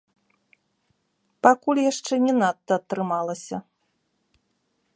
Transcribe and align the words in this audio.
Пакуль 1.47 1.81
яшчэ 1.91 2.13
не 2.25 2.33
надта 2.41 2.73
атрымалася. 2.81 3.57